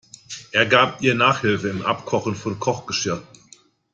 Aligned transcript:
Er 0.51 0.65
gab 0.65 1.03
ihr 1.03 1.13
Nachhilfe 1.13 1.69
im 1.69 1.85
Abkochen 1.85 2.33
von 2.33 2.57
Kochgeschirr. 2.57 3.21